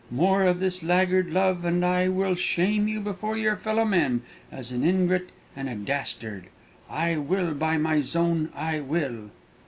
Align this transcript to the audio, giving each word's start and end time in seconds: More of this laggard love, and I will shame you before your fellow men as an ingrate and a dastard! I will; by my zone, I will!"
More 0.09 0.45
of 0.45 0.59
this 0.59 0.81
laggard 0.83 1.29
love, 1.29 1.63
and 1.63 1.85
I 1.85 2.07
will 2.07 2.33
shame 2.33 2.87
you 2.87 2.99
before 3.01 3.37
your 3.37 3.55
fellow 3.55 3.85
men 3.85 4.23
as 4.51 4.71
an 4.71 4.83
ingrate 4.83 5.29
and 5.55 5.69
a 5.69 5.75
dastard! 5.75 6.47
I 6.89 7.17
will; 7.17 7.53
by 7.53 7.77
my 7.77 8.01
zone, 8.01 8.49
I 8.55 8.79
will!" 8.79 9.29